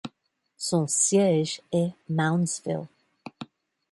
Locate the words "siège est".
0.87-1.91